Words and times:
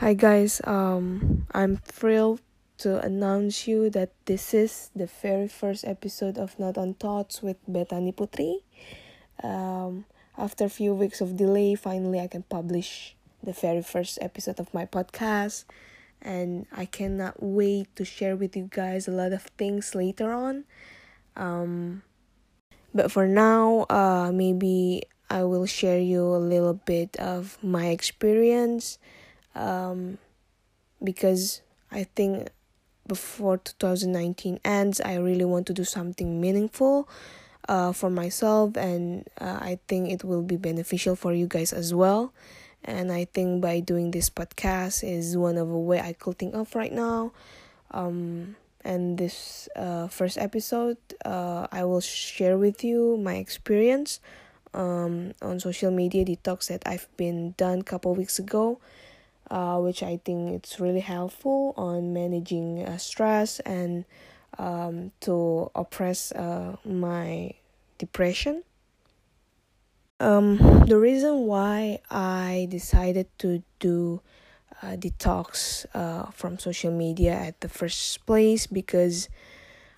Hi 0.00 0.12
guys, 0.12 0.60
um, 0.64 1.46
I'm 1.52 1.78
thrilled 1.78 2.42
to 2.84 3.00
announce 3.00 3.66
you 3.66 3.88
that 3.96 4.12
this 4.26 4.52
is 4.52 4.90
the 4.94 5.06
very 5.06 5.48
first 5.48 5.86
episode 5.88 6.36
of 6.36 6.52
Not 6.58 6.76
on 6.76 6.92
Thoughts 6.92 7.40
with 7.40 7.56
Betani 7.64 8.12
Putri. 8.12 8.60
Um, 9.42 10.04
after 10.36 10.66
a 10.66 10.68
few 10.68 10.92
weeks 10.92 11.22
of 11.22 11.38
delay, 11.38 11.76
finally 11.76 12.20
I 12.20 12.26
can 12.26 12.42
publish 12.42 13.16
the 13.42 13.54
very 13.54 13.80
first 13.80 14.18
episode 14.20 14.60
of 14.60 14.68
my 14.74 14.84
podcast, 14.84 15.64
and 16.20 16.66
I 16.70 16.84
cannot 16.84 17.42
wait 17.42 17.88
to 17.96 18.04
share 18.04 18.36
with 18.36 18.54
you 18.54 18.68
guys 18.70 19.08
a 19.08 19.12
lot 19.12 19.32
of 19.32 19.44
things 19.56 19.94
later 19.94 20.30
on. 20.30 20.64
Um, 21.36 22.02
but 22.92 23.10
for 23.10 23.26
now, 23.26 23.86
uh, 23.88 24.30
maybe 24.30 25.04
I 25.30 25.44
will 25.44 25.64
share 25.64 25.98
you 25.98 26.20
a 26.20 26.36
little 26.36 26.74
bit 26.74 27.16
of 27.16 27.56
my 27.62 27.86
experience 27.86 28.98
um, 29.56 30.18
because 31.02 31.62
I 31.90 32.04
think 32.04 32.48
before 33.06 33.58
2019 33.58 34.60
ends, 34.64 35.00
I 35.00 35.16
really 35.16 35.44
want 35.44 35.66
to 35.68 35.72
do 35.72 35.84
something 35.84 36.40
meaningful 36.40 37.08
uh, 37.68 37.92
for 37.92 38.10
myself, 38.10 38.76
and 38.76 39.26
uh, 39.40 39.58
I 39.60 39.78
think 39.88 40.10
it 40.10 40.24
will 40.24 40.42
be 40.42 40.56
beneficial 40.56 41.16
for 41.16 41.32
you 41.32 41.46
guys 41.46 41.72
as 41.72 41.94
well. 41.94 42.32
And 42.84 43.10
I 43.10 43.24
think 43.24 43.62
by 43.62 43.80
doing 43.80 44.12
this 44.12 44.30
podcast 44.30 45.02
is 45.02 45.36
one 45.36 45.56
of 45.56 45.68
a 45.68 45.78
way 45.78 46.00
I 46.00 46.12
could 46.12 46.38
think 46.38 46.54
of 46.54 46.72
right 46.76 46.92
now. 46.92 47.32
Um, 47.90 48.54
and 48.84 49.18
this 49.18 49.68
uh, 49.74 50.06
first 50.06 50.38
episode, 50.38 50.98
uh, 51.24 51.66
I 51.72 51.82
will 51.84 52.00
share 52.00 52.56
with 52.56 52.84
you 52.84 53.16
my 53.16 53.34
experience 53.36 54.20
um, 54.72 55.32
on 55.42 55.58
social 55.58 55.90
media 55.90 56.24
detox 56.24 56.68
that 56.68 56.82
I've 56.86 57.08
been 57.16 57.54
done 57.56 57.80
a 57.80 57.84
couple 57.84 58.14
weeks 58.14 58.38
ago 58.38 58.78
uh, 59.50 59.78
which 59.78 60.02
I 60.02 60.18
think 60.24 60.52
it's 60.52 60.80
really 60.80 61.00
helpful 61.00 61.74
on 61.76 62.12
managing 62.12 62.84
uh, 62.84 62.98
stress 62.98 63.60
and 63.60 64.04
um, 64.58 65.12
to 65.20 65.70
oppress 65.74 66.32
uh, 66.32 66.76
my 66.84 67.52
depression. 67.98 68.64
Um, 70.18 70.56
the 70.86 70.98
reason 70.98 71.46
why 71.46 72.00
I 72.10 72.66
decided 72.70 73.26
to 73.38 73.62
do 73.80 74.22
uh, 74.82 74.96
detox 74.96 75.84
uh, 75.94 76.30
from 76.30 76.58
social 76.58 76.90
media 76.90 77.32
at 77.32 77.60
the 77.60 77.68
first 77.68 78.24
place 78.24 78.66
because 78.66 79.28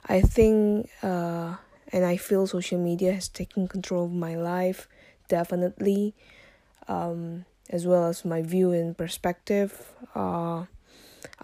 I 0.06 0.20
think 0.20 0.90
uh, 1.02 1.56
and 1.92 2.04
I 2.04 2.16
feel 2.16 2.46
social 2.46 2.78
media 2.78 3.12
has 3.12 3.28
taken 3.28 3.68
control 3.68 4.06
of 4.06 4.12
my 4.12 4.34
life 4.36 4.88
definitely. 5.28 6.14
Um, 6.88 7.44
as 7.70 7.86
well 7.86 8.06
as 8.06 8.24
my 8.24 8.42
view 8.42 8.72
and 8.72 8.96
perspective. 8.96 9.92
Uh, 10.14 10.64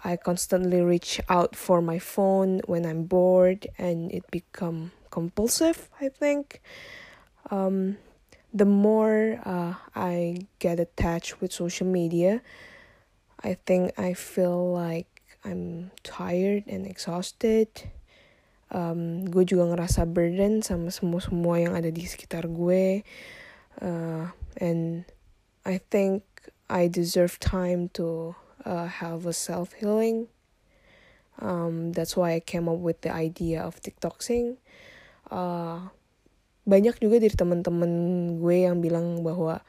I 0.03 0.17
constantly 0.17 0.81
reach 0.81 1.21
out 1.29 1.55
for 1.55 1.81
my 1.81 1.99
phone 1.99 2.61
when 2.65 2.85
I'm 2.85 3.03
bored, 3.05 3.67
and 3.77 4.11
it 4.11 4.29
become 4.31 4.91
compulsive. 5.11 5.89
I 6.01 6.09
think. 6.09 6.61
Um, 7.51 7.97
the 8.55 8.65
more 8.65 9.37
uh, 9.43 9.75
I 9.93 10.47
get 10.59 10.79
attached 10.79 11.41
with 11.41 11.51
social 11.51 11.85
media, 11.85 12.41
I 13.43 13.59
think 13.67 13.91
I 13.99 14.15
feel 14.15 14.71
like 14.71 15.21
I'm 15.43 15.91
tired 16.03 16.63
and 16.65 16.87
exhausted. 16.87 17.67
Um, 18.71 19.27
gue 19.27 19.43
juga 19.43 19.69
ngerasa 19.69 20.07
burden 20.07 20.63
sama 20.63 20.89
semua 20.89 21.19
semua 21.19 21.59
yang 21.59 21.75
ada 21.75 21.91
di 21.91 22.07
sekitar 22.07 22.47
gue. 22.47 23.03
Uh, 23.83 24.31
and 24.63 25.03
I 25.65 25.81
think 25.89 26.23
I 26.69 26.85
deserve 26.85 27.41
time 27.41 27.89
to 27.97 28.37
uh, 28.63 28.85
have 28.85 29.25
a 29.25 29.33
self 29.33 29.73
healing. 29.73 30.29
Um, 31.41 31.91
that's 31.91 32.15
why 32.15 32.37
I 32.37 32.39
came 32.39 32.69
up 32.69 32.79
with 32.79 33.01
the 33.01 33.11
idea 33.11 33.65
of 33.65 33.81
TikToking. 33.81 34.61
Uh, 35.27 35.89
banyak 36.69 37.01
juga 37.01 37.17
dari 37.17 37.33
teman-teman 37.33 37.91
gue 38.37 38.57
yang 38.65 38.77
bilang 38.77 39.25
bahwa 39.25 39.65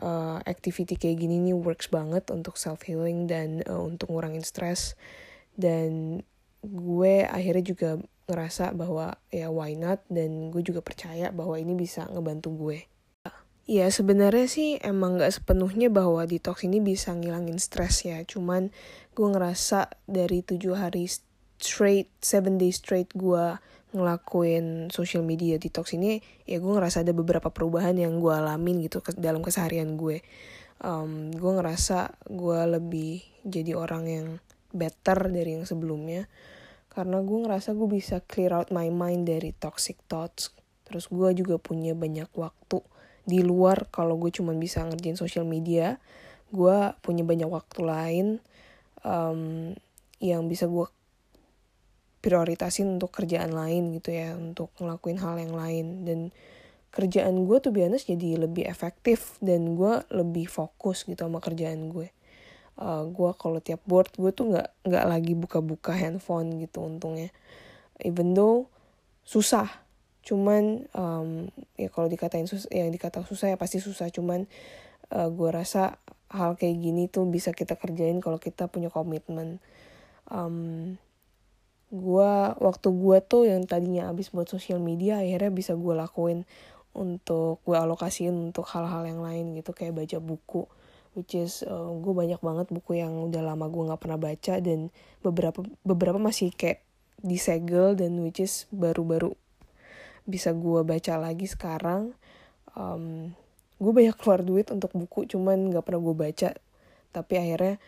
uh, 0.00 0.40
activity 0.48 0.96
kayak 0.96 1.24
gini 1.24 1.40
nih 1.40 1.56
works 1.56 1.88
banget 1.88 2.28
untuk 2.32 2.56
self 2.56 2.84
healing 2.84 3.28
dan 3.28 3.64
uh, 3.68 3.84
untuk 3.84 4.12
ngurangin 4.12 4.44
stres 4.44 4.96
dan 5.56 6.20
gue 6.64 7.14
akhirnya 7.24 7.64
juga 7.64 7.90
ngerasa 8.28 8.76
bahwa 8.76 9.16
ya 9.32 9.48
why 9.48 9.72
not 9.72 10.04
dan 10.12 10.52
gue 10.52 10.60
juga 10.60 10.84
percaya 10.84 11.32
bahwa 11.32 11.56
ini 11.56 11.72
bisa 11.76 12.04
ngebantu 12.08 12.52
gue. 12.52 12.80
Ya 13.68 13.92
sebenarnya 13.92 14.48
sih 14.48 14.80
emang 14.80 15.20
gak 15.20 15.28
sepenuhnya 15.28 15.92
bahwa 15.92 16.24
detox 16.24 16.64
ini 16.64 16.80
bisa 16.80 17.12
ngilangin 17.12 17.60
stres 17.60 18.00
ya. 18.00 18.16
Cuman 18.24 18.72
gue 19.12 19.28
ngerasa 19.28 19.92
dari 20.08 20.40
tujuh 20.40 20.72
hari 20.72 21.04
straight, 21.60 22.08
seven 22.24 22.56
days 22.56 22.80
straight 22.80 23.12
gue 23.12 23.60
ngelakuin 23.92 24.88
social 24.88 25.20
media 25.20 25.60
detox 25.60 25.92
ini, 25.92 26.24
ya 26.48 26.64
gue 26.64 26.72
ngerasa 26.72 27.04
ada 27.04 27.12
beberapa 27.12 27.52
perubahan 27.52 27.92
yang 28.00 28.24
gue 28.24 28.32
alamin 28.32 28.88
gitu 28.88 29.04
dalam 29.20 29.44
keseharian 29.44 30.00
gue. 30.00 30.24
Um, 30.80 31.28
gue 31.28 31.52
ngerasa 31.60 32.24
gue 32.24 32.60
lebih 32.72 33.20
jadi 33.44 33.76
orang 33.76 34.04
yang 34.08 34.28
better 34.72 35.28
dari 35.28 35.60
yang 35.60 35.68
sebelumnya. 35.68 36.24
Karena 36.88 37.20
gue 37.20 37.38
ngerasa 37.44 37.76
gue 37.76 37.88
bisa 37.92 38.24
clear 38.24 38.56
out 38.56 38.72
my 38.72 38.88
mind 38.88 39.28
dari 39.28 39.52
toxic 39.52 40.00
thoughts. 40.08 40.56
Terus 40.88 41.04
gue 41.12 41.36
juga 41.36 41.60
punya 41.60 41.92
banyak 41.92 42.32
waktu 42.32 42.80
di 43.28 43.44
luar 43.44 43.92
kalau 43.92 44.16
gue 44.16 44.32
cuma 44.32 44.56
bisa 44.56 44.80
ngerjain 44.88 45.20
social 45.20 45.44
media 45.44 46.00
gue 46.48 46.76
punya 47.04 47.28
banyak 47.28 47.48
waktu 47.48 47.80
lain 47.84 48.26
um, 49.04 49.76
yang 50.18 50.48
bisa 50.48 50.64
gue 50.64 50.88
prioritasin 52.18 52.98
untuk 52.98 53.14
kerjaan 53.14 53.54
lain 53.54 53.94
gitu 53.94 54.10
ya 54.10 54.34
untuk 54.34 54.74
ngelakuin 54.82 55.18
hal 55.22 55.38
yang 55.38 55.54
lain. 55.54 55.86
Dan 56.02 56.18
kerjaan 56.90 57.46
gue 57.46 57.58
tuh 57.62 57.70
biasanya 57.70 58.16
jadi 58.16 58.48
lebih 58.48 58.66
efektif 58.66 59.38
dan 59.38 59.78
gue 59.78 60.02
lebih 60.10 60.50
fokus 60.50 61.06
gitu 61.06 61.28
sama 61.28 61.38
kerjaan 61.38 61.92
gue. 61.92 62.10
Uh, 62.78 63.10
gue 63.10 63.30
kalau 63.34 63.58
tiap 63.58 63.82
board 63.86 64.14
gue 64.14 64.30
tuh 64.30 64.54
nggak 64.54 64.86
nggak 64.86 65.04
lagi 65.06 65.34
buka-buka 65.34 65.94
handphone 65.94 66.58
gitu 66.58 66.82
untungnya. 66.82 67.30
Even 68.02 68.34
though 68.34 68.70
susah 69.26 69.66
cuman 70.26 70.84
um, 70.92 71.48
ya 71.80 71.88
kalau 71.88 72.10
dikatain 72.10 72.44
susah 72.44 72.68
yang 72.74 72.90
dikata 72.92 73.24
susah 73.24 73.54
ya 73.54 73.56
pasti 73.56 73.78
susah. 73.80 74.10
Cuman 74.12 74.44
uh, 75.14 75.26
eh, 75.26 75.28
gue 75.30 75.50
rasa 75.50 75.96
hal 76.28 76.60
kayak 76.60 76.76
gini 76.76 77.08
tuh 77.08 77.24
bisa 77.24 77.56
kita 77.56 77.78
kerjain 77.80 78.20
kalau 78.20 78.36
kita 78.36 78.68
punya 78.68 78.92
komitmen. 78.92 79.62
Um, 80.28 80.96
gue 81.88 82.32
waktu 82.60 82.88
gue 82.92 83.18
tuh 83.24 83.48
yang 83.48 83.64
tadinya 83.64 84.12
habis 84.12 84.28
buat 84.28 84.44
sosial 84.44 84.76
media 84.76 85.24
akhirnya 85.24 85.48
bisa 85.48 85.72
gue 85.72 85.94
lakuin 85.96 86.44
untuk 86.92 87.64
gue 87.64 87.76
alokasiin 87.80 88.52
untuk 88.52 88.68
hal-hal 88.68 89.08
yang 89.08 89.24
lain 89.24 89.56
gitu 89.56 89.72
kayak 89.72 89.96
baca 89.96 90.18
buku. 90.20 90.68
Which 91.16 91.34
is 91.34 91.64
uh, 91.64 91.88
gue 91.98 92.12
banyak 92.12 92.38
banget 92.44 92.68
buku 92.68 93.00
yang 93.00 93.16
udah 93.26 93.40
lama 93.40 93.66
gue 93.72 93.82
nggak 93.88 94.02
pernah 94.04 94.20
baca 94.20 94.54
dan 94.60 94.92
beberapa 95.24 95.64
beberapa 95.82 96.20
masih 96.20 96.52
kayak 96.52 96.84
disegel 97.24 97.98
dan 97.98 98.20
which 98.22 98.38
is 98.38 98.70
baru-baru 98.70 99.34
bisa 100.28 100.52
gue 100.52 100.84
baca 100.84 101.16
lagi 101.16 101.48
sekarang 101.48 102.12
um, 102.76 103.32
gue 103.78 103.92
banyak 103.94 104.14
keluar 104.20 104.44
duit 104.44 104.68
untuk 104.68 104.92
buku 104.92 105.24
cuman 105.24 105.72
gak 105.72 105.88
pernah 105.88 106.02
gue 106.02 106.16
baca. 106.16 106.50
Tapi 107.08 107.34
akhirnya 107.40 107.80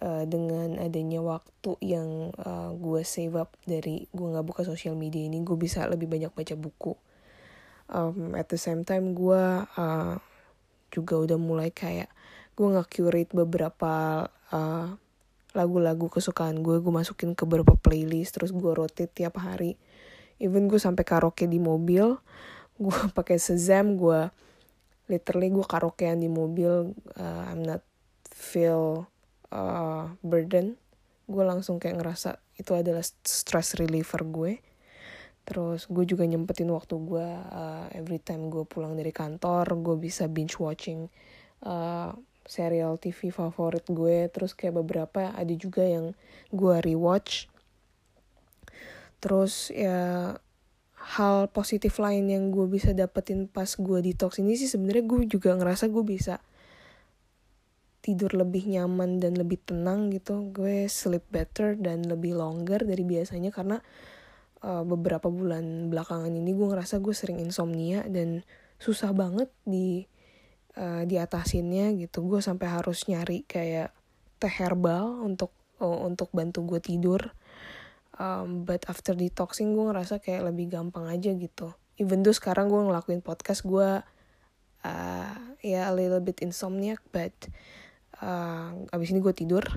uh, 0.00 0.24
dengan 0.24 0.80
adanya 0.80 1.20
waktu 1.20 1.76
yang 1.84 2.32
uh, 2.40 2.72
gue 2.72 3.04
save 3.04 3.36
up 3.36 3.52
dari 3.68 4.08
gue 4.08 4.26
nggak 4.32 4.46
buka 4.46 4.62
sosial 4.64 4.96
media 4.96 5.28
ini 5.28 5.44
gue 5.44 5.58
bisa 5.58 5.84
lebih 5.90 6.08
banyak 6.08 6.32
baca 6.32 6.54
buku. 6.56 6.94
Um, 7.92 8.32
at 8.38 8.48
the 8.48 8.56
same 8.56 8.88
time 8.88 9.12
gue 9.12 9.42
uh, 9.68 10.14
juga 10.88 11.14
udah 11.20 11.36
mulai 11.36 11.68
kayak 11.68 12.08
gue 12.56 12.66
nggak 12.68 12.88
curate 12.88 13.32
beberapa 13.32 14.26
uh, 14.52 14.88
lagu-lagu 15.52 16.08
kesukaan 16.08 16.64
gue 16.64 16.80
gue 16.80 16.92
masukin 16.92 17.36
ke 17.36 17.44
beberapa 17.44 17.76
playlist 17.76 18.40
terus 18.40 18.56
gue 18.56 18.72
rotate 18.72 19.12
tiap 19.12 19.36
hari 19.36 19.76
even 20.42 20.66
gue 20.66 20.82
sampai 20.82 21.06
karaoke 21.06 21.46
di 21.46 21.62
mobil 21.62 22.18
gue 22.82 22.98
pakai 23.18 23.38
sezam 23.38 23.94
gue 23.94 24.28
literally 25.06 25.52
gue 25.54 25.66
karaokean 25.66 26.18
di 26.18 26.30
mobil 26.30 26.94
uh, 27.20 27.42
I'm 27.46 27.62
not 27.62 27.82
feel 28.32 29.12
uh, 29.52 30.08
burden. 30.24 30.80
Gue 31.28 31.44
langsung 31.44 31.76
kayak 31.76 32.00
ngerasa 32.00 32.40
itu 32.56 32.72
adalah 32.72 33.04
stress 33.04 33.76
reliever 33.76 34.24
gue. 34.24 34.52
Terus 35.44 35.84
gue 35.90 36.04
juga 36.08 36.24
nyempetin 36.24 36.70
waktu 36.72 36.96
gue 36.96 37.28
uh, 37.28 37.86
every 37.92 38.18
time 38.18 38.48
gue 38.48 38.64
pulang 38.64 38.96
dari 38.96 39.12
kantor 39.12 39.68
gue 39.78 39.96
bisa 40.00 40.26
binge 40.26 40.56
watching 40.56 41.06
uh, 41.68 42.10
serial 42.48 42.96
TV 42.96 43.28
favorit 43.28 43.84
gue. 43.86 44.32
Terus 44.32 44.56
kayak 44.56 44.80
beberapa 44.80 45.30
ada 45.36 45.54
juga 45.54 45.84
yang 45.84 46.16
gue 46.50 46.76
rewatch 46.80 47.51
terus 49.22 49.70
ya 49.70 50.34
hal 50.98 51.50
positif 51.54 52.02
lain 52.02 52.26
yang 52.26 52.50
gue 52.50 52.66
bisa 52.66 52.90
dapetin 52.90 53.46
pas 53.46 53.70
gue 53.70 53.98
detox 54.02 54.42
ini 54.42 54.58
sih 54.58 54.66
sebenarnya 54.66 55.06
gue 55.06 55.20
juga 55.30 55.54
ngerasa 55.54 55.86
gue 55.90 56.02
bisa 56.02 56.42
tidur 58.02 58.34
lebih 58.34 58.66
nyaman 58.66 59.22
dan 59.22 59.38
lebih 59.38 59.62
tenang 59.62 60.10
gitu. 60.10 60.50
Gue 60.50 60.90
sleep 60.90 61.22
better 61.30 61.78
dan 61.78 62.02
lebih 62.02 62.34
longer 62.34 62.82
dari 62.82 63.06
biasanya 63.06 63.54
karena 63.54 63.78
uh, 64.66 64.82
beberapa 64.82 65.30
bulan 65.30 65.88
belakangan 65.88 66.34
ini 66.34 66.50
gue 66.50 66.66
ngerasa 66.66 66.98
gue 66.98 67.14
sering 67.14 67.38
insomnia 67.38 68.02
dan 68.10 68.42
susah 68.82 69.14
banget 69.14 69.48
di 69.62 70.02
uh, 70.74 71.06
diatasinnya 71.06 71.94
gitu. 71.94 72.26
Gue 72.26 72.42
sampai 72.42 72.66
harus 72.66 73.06
nyari 73.06 73.46
kayak 73.46 73.94
teh 74.42 74.50
herbal 74.50 75.22
untuk 75.22 75.54
uh, 75.78 76.02
untuk 76.02 76.34
bantu 76.34 76.66
gue 76.66 76.82
tidur 76.82 77.30
um, 78.18 78.64
but 78.66 78.84
after 78.88 79.16
detoxing 79.16 79.76
gue 79.76 79.84
ngerasa 79.88 80.20
kayak 80.20 80.52
lebih 80.52 80.72
gampang 80.72 81.08
aja 81.08 81.32
gitu. 81.36 81.72
Even 82.00 82.24
though 82.24 82.34
sekarang 82.34 82.72
gue 82.72 82.80
ngelakuin 82.80 83.20
podcast 83.20 83.62
gue 83.64 84.00
uh, 84.84 85.36
ya 85.62 85.62
yeah, 85.62 85.84
a 85.88 85.94
little 85.94 86.20
bit 86.20 86.40
insomniac 86.42 86.98
but 87.14 87.32
uh, 88.24 88.72
abis 88.92 89.12
ini 89.14 89.20
gue 89.22 89.34
tidur. 89.36 89.64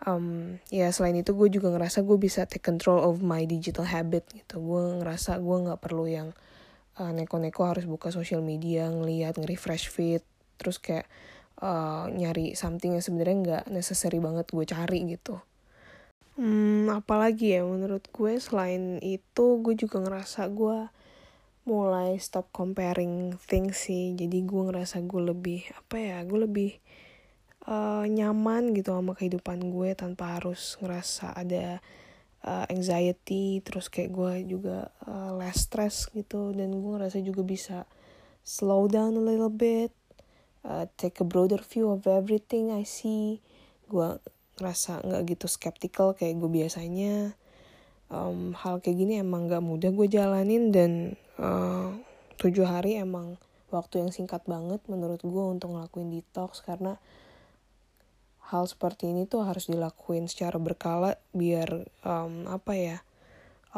Um, 0.00 0.56
ya 0.72 0.88
selain 0.96 1.12
itu 1.20 1.36
gue 1.36 1.52
juga 1.52 1.68
ngerasa 1.76 2.00
gue 2.00 2.16
bisa 2.16 2.48
take 2.48 2.64
control 2.64 3.04
of 3.04 3.20
my 3.20 3.44
digital 3.44 3.84
habit 3.84 4.24
gitu. 4.32 4.56
Gue 4.56 4.96
ngerasa 4.96 5.36
gue 5.36 5.56
nggak 5.68 5.76
perlu 5.76 6.08
yang 6.08 6.32
uh, 6.96 7.12
neko-neko 7.12 7.68
harus 7.68 7.84
buka 7.84 8.08
social 8.08 8.40
media 8.40 8.88
ngeliat 8.88 9.36
nge-refresh 9.36 9.92
feed 9.92 10.24
terus 10.56 10.80
kayak 10.80 11.04
uh, 11.64 12.08
nyari 12.12 12.52
something 12.52 12.96
yang 12.96 13.04
sebenarnya 13.04 13.36
nggak 13.40 13.64
necessary 13.72 14.20
banget 14.20 14.48
gue 14.52 14.64
cari 14.68 14.98
gitu 15.08 15.40
hmm, 16.40 16.88
apalagi 16.88 17.60
ya 17.60 17.62
menurut 17.68 18.08
gue 18.08 18.40
selain 18.40 18.96
itu 19.04 19.60
gue 19.60 19.76
juga 19.76 20.00
ngerasa 20.00 20.48
gue 20.48 20.88
mulai 21.68 22.16
stop 22.16 22.48
comparing 22.48 23.36
things 23.44 23.84
sih. 23.84 24.16
Jadi 24.16 24.48
gue 24.48 24.62
ngerasa 24.72 25.04
gue 25.04 25.20
lebih 25.20 25.68
apa 25.76 25.96
ya 26.00 26.18
gue 26.24 26.40
lebih 26.48 26.72
uh, 27.68 28.08
nyaman 28.08 28.72
gitu 28.72 28.96
sama 28.96 29.12
kehidupan 29.12 29.68
gue 29.68 29.92
tanpa 29.92 30.40
harus 30.40 30.80
ngerasa 30.80 31.36
ada 31.36 31.84
uh, 32.48 32.64
anxiety 32.72 33.60
terus 33.60 33.92
kayak 33.92 34.10
gue 34.16 34.56
juga 34.56 34.88
uh, 35.04 35.36
less 35.36 35.68
stress 35.68 36.08
gitu. 36.16 36.56
Dan 36.56 36.72
gue 36.72 36.90
ngerasa 36.96 37.20
juga 37.20 37.44
bisa 37.44 37.84
slow 38.40 38.88
down 38.88 39.20
a 39.20 39.22
little 39.22 39.52
bit 39.52 39.92
uh, 40.64 40.88
take 40.96 41.20
a 41.20 41.26
broader 41.28 41.60
view 41.60 41.92
of 41.92 42.08
everything 42.08 42.72
I 42.72 42.88
see. 42.88 43.44
Gue 43.88 44.16
ngerasa 44.60 45.00
nggak 45.00 45.22
gitu 45.32 45.48
skeptical 45.48 46.12
kayak 46.12 46.36
gue 46.36 46.50
biasanya 46.52 47.32
um, 48.12 48.52
hal 48.52 48.84
kayak 48.84 49.00
gini 49.00 49.24
emang 49.24 49.48
gak 49.48 49.64
mudah 49.64 49.88
gue 49.88 50.06
jalanin 50.10 50.68
dan 50.68 51.16
uh, 51.40 51.96
tujuh 52.36 52.68
hari 52.68 53.00
emang 53.00 53.40
waktu 53.72 54.04
yang 54.04 54.10
singkat 54.12 54.44
banget 54.44 54.82
menurut 54.90 55.22
gue 55.22 55.44
untuk 55.48 55.72
ngelakuin 55.72 56.12
detox 56.12 56.60
karena 56.60 56.98
hal 58.50 58.66
seperti 58.66 59.08
ini 59.08 59.30
tuh 59.30 59.46
harus 59.46 59.70
dilakuin 59.70 60.26
secara 60.26 60.58
berkala 60.58 61.16
biar 61.30 61.86
um, 62.02 62.50
apa 62.50 62.72
ya 62.74 62.98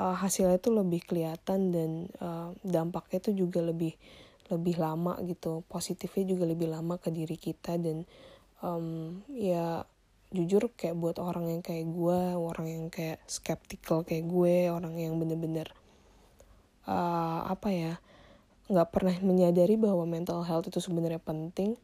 uh, 0.00 0.16
hasilnya 0.16 0.56
tuh 0.58 0.80
lebih 0.80 1.04
kelihatan 1.04 1.70
dan 1.70 1.90
uh, 2.24 2.56
dampaknya 2.64 3.20
tuh 3.20 3.36
juga 3.36 3.60
lebih 3.60 3.92
lebih 4.48 4.80
lama 4.80 5.16
gitu 5.28 5.64
positifnya 5.68 6.24
juga 6.24 6.44
lebih 6.48 6.72
lama 6.72 6.96
ke 6.96 7.12
diri 7.12 7.36
kita 7.36 7.76
dan 7.76 8.04
um, 8.64 9.20
ya 9.28 9.84
jujur 10.32 10.72
kayak 10.74 10.96
buat 10.96 11.16
orang 11.20 11.48
yang 11.52 11.62
kayak 11.62 11.86
gue 11.92 12.20
orang 12.34 12.66
yang 12.68 12.84
kayak 12.88 13.20
skeptical 13.28 14.02
kayak 14.02 14.26
gue 14.26 14.72
orang 14.72 14.96
yang 14.96 15.20
bener-bener 15.20 15.70
uh, 16.88 17.46
apa 17.46 17.68
ya 17.70 17.94
nggak 18.72 18.88
pernah 18.88 19.14
menyadari 19.20 19.76
bahwa 19.76 20.08
mental 20.08 20.46
health 20.46 20.70
itu 20.70 20.80
sebenarnya 20.80 21.20
penting. 21.20 21.76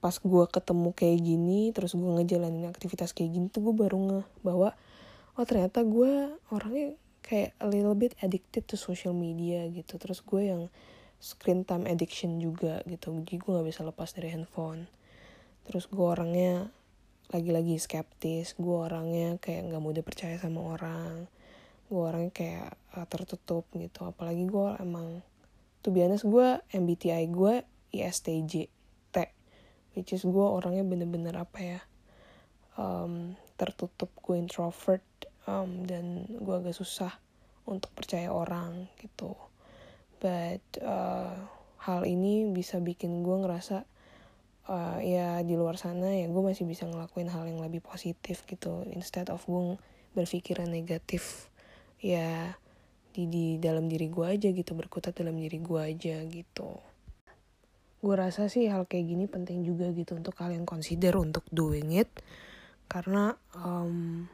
Pas 0.00 0.16
gue 0.16 0.44
ketemu 0.48 0.92
kayak 0.96 1.18
gini 1.20 1.60
terus 1.72 1.96
gue 1.96 2.04
ngejalanin 2.08 2.68
aktivitas 2.68 3.12
kayak 3.16 3.36
gini 3.36 3.46
tuh 3.52 3.70
gue 3.70 3.74
baru 3.76 3.96
ngeh 3.96 4.26
bahwa 4.44 4.76
oh 5.36 5.44
ternyata 5.44 5.84
gue 5.84 6.34
orangnya 6.52 6.96
kayak 7.20 7.52
a 7.60 7.66
little 7.68 7.96
bit 7.96 8.16
addicted 8.20 8.64
to 8.68 8.76
social 8.76 9.16
media 9.16 9.64
gitu. 9.72 9.96
Terus 9.96 10.20
gue 10.24 10.42
yang 10.52 10.62
screen 11.20 11.68
time 11.68 11.84
addiction 11.88 12.40
juga 12.40 12.84
gitu. 12.88 13.12
Jadi 13.12 13.36
gue 13.40 13.50
nggak 13.52 13.68
bisa 13.68 13.80
lepas 13.84 14.12
dari 14.12 14.32
handphone. 14.32 14.88
Terus 15.68 15.86
gue 15.86 16.04
orangnya 16.04 16.72
lagi-lagi 17.30 17.78
skeptis. 17.78 18.58
Gue 18.58 18.76
orangnya 18.76 19.38
kayak 19.38 19.70
nggak 19.70 19.82
mudah 19.82 20.02
percaya 20.02 20.36
sama 20.36 20.62
orang. 20.76 21.30
Gue 21.86 22.02
orangnya 22.02 22.32
kayak 22.34 22.70
uh, 22.98 23.06
tertutup 23.06 23.66
gitu. 23.74 24.04
Apalagi 24.06 24.46
gue 24.46 24.68
emang 24.82 25.22
tuh 25.80 25.94
biasa 25.96 26.26
gue 26.28 26.48
MBTI 26.76 27.24
gue 27.32 27.64
ISTJ 27.96 28.80
which 29.94 30.14
is 30.14 30.22
gue 30.22 30.46
orangnya 30.46 30.86
bener-bener 30.86 31.34
apa 31.34 31.58
ya 31.58 31.80
um, 32.78 33.34
tertutup. 33.58 34.10
Gue 34.22 34.38
introvert 34.38 35.04
um, 35.46 35.86
dan 35.86 36.26
gue 36.30 36.54
agak 36.54 36.74
susah 36.76 37.18
untuk 37.66 37.90
percaya 37.94 38.30
orang 38.30 38.90
gitu. 39.02 39.34
But 40.20 40.62
uh, 40.84 41.34
hal 41.80 42.02
ini 42.04 42.50
bisa 42.52 42.78
bikin 42.78 43.24
gue 43.24 43.36
ngerasa 43.40 43.88
uh, 44.70 44.98
ya 45.02 45.42
di 45.42 45.58
luar 45.58 45.74
sana 45.74 46.14
ya 46.14 46.30
gue 46.30 46.42
masih 46.42 46.62
bisa 46.64 46.86
ngelakuin 46.86 47.26
hal 47.26 47.50
yang 47.50 47.58
lebih 47.58 47.82
positif 47.82 48.46
gitu. 48.46 48.86
Instead 48.94 49.28
of 49.34 49.42
gue 49.44 49.74
berpikiran 50.14 50.70
negatif 50.70 51.50
ya 51.98 52.54
di 53.10 53.26
di 53.26 53.46
dalam 53.58 53.90
diri 53.90 54.06
gue 54.06 54.22
aja 54.22 54.48
gitu 54.54 54.78
berkutat 54.78 55.18
dalam 55.18 55.34
diri 55.34 55.58
gue 55.58 55.80
aja 55.82 56.22
gitu. 56.30 56.78
Gue 58.00 58.14
rasa 58.16 58.48
sih 58.48 58.70
hal 58.70 58.86
kayak 58.86 59.06
gini 59.10 59.24
penting 59.26 59.66
juga 59.66 59.90
gitu 59.92 60.16
untuk 60.16 60.38
kalian 60.38 60.64
consider 60.64 61.18
untuk 61.18 61.44
doing 61.50 61.92
it. 61.98 62.08
Karena 62.88 63.34
um, 63.52 64.26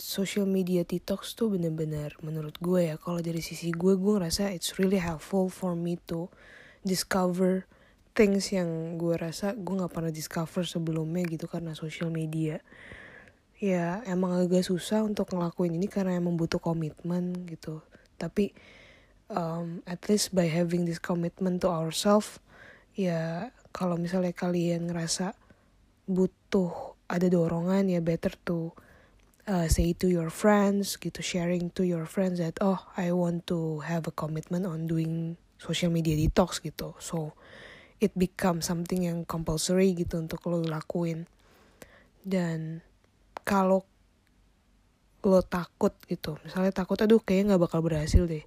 social 0.00 0.48
media 0.48 0.82
detox 0.82 1.36
tuh 1.36 1.52
bener-bener 1.52 2.16
menurut 2.24 2.56
gue 2.58 2.90
ya 2.90 2.96
kalau 2.96 3.20
dari 3.20 3.44
sisi 3.44 3.70
gue 3.70 3.94
gue 3.94 4.12
ngerasa 4.16 4.48
it's 4.50 4.80
really 4.80 4.96
helpful 4.96 5.52
for 5.52 5.76
me 5.76 6.00
to 6.08 6.32
discover 6.80 7.68
things 8.16 8.48
yang 8.50 8.96
gue 8.96 9.12
rasa 9.14 9.52
gue 9.52 9.76
nggak 9.76 9.92
pernah 9.92 10.08
discover 10.08 10.64
sebelumnya 10.64 11.28
gitu 11.28 11.44
karena 11.46 11.76
social 11.76 12.08
media. 12.08 12.64
Ya 13.60 14.00
emang 14.08 14.36
agak 14.40 14.64
susah 14.64 15.04
untuk 15.04 15.36
ngelakuin 15.36 15.76
ini 15.76 15.86
karena 15.86 16.16
emang 16.16 16.40
butuh 16.40 16.58
komitmen 16.58 17.44
gitu. 17.44 17.84
Tapi 18.16 18.56
um, 19.28 19.84
at 19.84 20.08
least 20.08 20.32
by 20.32 20.48
having 20.48 20.88
this 20.88 20.98
commitment 20.98 21.60
to 21.60 21.68
ourselves 21.68 22.40
ya 22.96 23.52
kalau 23.76 24.00
misalnya 24.00 24.32
kalian 24.32 24.88
ngerasa 24.88 25.36
butuh 26.08 26.96
ada 27.12 27.28
dorongan 27.28 27.92
ya 27.92 28.00
better 28.00 28.32
to 28.48 28.72
uh, 29.44 29.68
say 29.68 29.92
to 29.92 30.08
your 30.08 30.32
friends 30.32 30.96
gitu 30.96 31.20
sharing 31.20 31.68
to 31.70 31.84
your 31.84 32.08
friends 32.08 32.40
that 32.40 32.56
oh 32.64 32.80
I 32.96 33.12
want 33.12 33.44
to 33.52 33.84
have 33.84 34.08
a 34.08 34.14
commitment 34.14 34.64
on 34.64 34.88
doing 34.88 35.36
social 35.60 35.92
media 35.92 36.16
detox 36.16 36.60
gitu. 36.60 36.96
So 37.00 37.36
it 38.02 38.12
become 38.14 38.60
something 38.60 39.04
yang 39.08 39.24
compulsory 39.24 39.96
gitu 39.96 40.20
untuk 40.20 40.44
lo 40.48 40.60
lakuin. 40.62 41.24
Dan 42.26 42.82
kalau 43.46 43.86
lo 45.26 45.42
takut 45.42 45.90
gitu 46.06 46.38
misalnya 46.46 46.70
takut 46.70 46.94
aduh 47.02 47.18
kayaknya 47.18 47.54
nggak 47.54 47.62
bakal 47.66 47.80
berhasil 47.82 48.26
deh. 48.26 48.44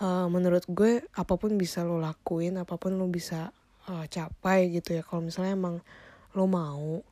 Uh, 0.00 0.26
menurut 0.32 0.64
gue 0.64 1.04
apa 1.12 1.34
pun 1.36 1.54
bisa 1.60 1.84
lo 1.84 2.00
lakuin 2.00 2.56
apa 2.56 2.80
pun 2.80 2.96
lo 2.96 3.06
bisa 3.06 3.52
uh, 3.86 4.04
capai 4.08 4.72
gitu 4.72 4.96
ya. 4.96 5.02
Kalau 5.04 5.22
misalnya 5.22 5.54
emang 5.54 5.76
lo 6.34 6.44
mau 6.46 7.04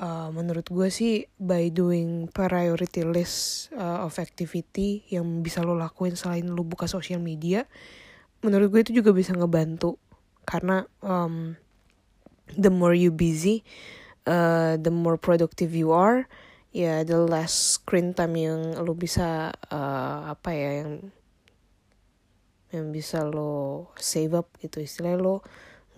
uh, 0.00 0.28
menurut 0.32 0.66
gue 0.66 0.88
sih 0.88 1.28
by 1.36 1.68
doing 1.70 2.26
priority 2.32 3.04
list 3.04 3.70
uh, 3.76 4.02
of 4.04 4.16
activity 4.18 5.04
yang 5.12 5.44
bisa 5.44 5.60
lo 5.60 5.76
lakuin 5.76 6.16
selain 6.16 6.48
lo 6.48 6.64
buka 6.64 6.88
sosial 6.88 7.20
media 7.20 7.68
menurut 8.40 8.72
gue 8.72 8.80
itu 8.80 8.92
juga 9.04 9.12
bisa 9.12 9.36
ngebantu 9.36 10.00
karena 10.44 10.86
um, 11.02 11.56
the 12.56 12.70
more 12.70 12.94
you 12.94 13.10
busy 13.10 13.62
uh, 14.26 14.76
the 14.80 14.90
more 14.90 15.16
productive 15.16 15.74
you 15.74 15.92
are 15.92 16.26
ya 16.70 16.82
yeah, 16.86 16.98
the 17.02 17.18
less 17.18 17.78
screen 17.78 18.14
time 18.14 18.38
yang 18.38 18.78
lo 18.78 18.94
bisa 18.94 19.50
uh, 19.74 20.30
apa 20.30 20.54
ya 20.54 20.70
yang 20.86 20.92
yang 22.70 22.86
bisa 22.94 23.26
lo 23.26 23.90
save 23.98 24.38
up 24.38 24.54
gitu 24.62 24.78
istilahnya 24.78 25.18
lo 25.18 25.42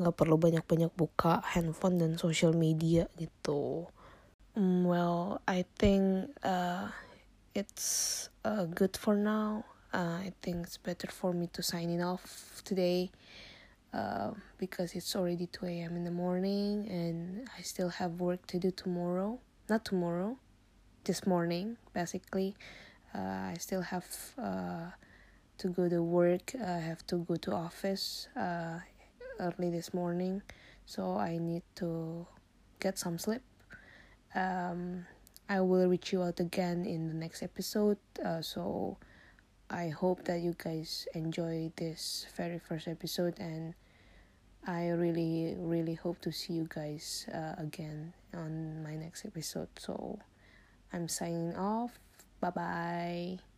nggak 0.01 0.17
perlu 0.17 0.41
banyak-banyak 0.41 0.89
buka 0.97 1.45
handphone 1.45 2.01
dan 2.01 2.17
social 2.17 2.57
media 2.57 3.13
gitu. 3.21 3.93
Um, 4.57 4.89
well, 4.89 5.45
I 5.45 5.69
think 5.77 6.33
uh, 6.41 6.89
it's 7.53 8.29
uh, 8.45 8.65
good 8.65 8.97
for 8.97 9.13
now. 9.13 9.69
Uh, 9.93 10.25
I 10.25 10.33
think 10.41 10.65
it's 10.65 10.81
better 10.81 11.13
for 11.13 11.37
me 11.37 11.53
to 11.53 11.61
sign 11.61 11.93
it 11.93 12.01
off 12.01 12.65
today 12.65 13.13
uh, 13.93 14.31
because 14.59 14.95
it's 14.95 15.15
already 15.15 15.47
2 15.47 15.67
a.m. 15.67 15.97
in 15.97 16.05
the 16.05 16.11
morning 16.11 16.87
and 16.89 17.49
I 17.59 17.63
still 17.63 17.89
have 17.89 18.21
work 18.21 18.47
to 18.49 18.59
do 18.59 18.71
tomorrow. 18.71 19.39
Not 19.69 19.85
tomorrow, 19.85 20.39
this 21.05 21.27
morning, 21.27 21.77
basically. 21.93 22.57
Uh, 23.15 23.53
I 23.53 23.57
still 23.59 23.83
have 23.83 24.07
uh, 24.39 24.91
to 25.59 25.69
go 25.69 25.89
to 25.89 26.03
work. 26.03 26.53
I 26.55 26.79
have 26.79 27.07
to 27.09 27.19
go 27.19 27.37
to 27.37 27.53
office 27.53 28.29
uh, 28.37 28.79
early 29.39 29.71
this 29.71 29.93
morning 29.93 30.43
so 30.87 31.17
I 31.17 31.39
need 31.39 31.63
to 31.77 32.27
get 32.81 32.99
some 32.99 33.19
sleep. 33.19 33.43
Um, 34.35 35.07
I 35.49 35.61
will 35.61 35.89
reach 35.89 36.13
you 36.13 36.23
out 36.23 36.41
again 36.41 36.87
in 36.87 37.09
the 37.09 37.15
next 37.15 37.43
episode. 37.43 37.99
Uh, 38.25 38.43
so 38.43 38.99
I 39.71 39.89
hope 39.89 40.25
that 40.25 40.41
you 40.41 40.55
guys 40.57 41.07
enjoy 41.15 41.73
this 41.77 42.27
very 42.37 42.59
first 42.59 42.89
episode 42.89 43.39
and 43.39 43.75
I 44.67 44.89
really 44.91 45.57
really 45.59 45.95
hope 45.95 46.21
to 46.23 46.31
see 46.31 46.55
you 46.55 46.69
guys 46.71 47.27
uh, 47.35 47.55
again 47.59 48.13
on 48.35 48.83
my 48.83 48.95
next 48.95 49.27
episode. 49.27 49.69
So 49.79 50.19
I'm 50.93 51.09
signing 51.09 51.57
off. 51.57 51.99
Bye 52.41 52.51
bye. 52.51 53.52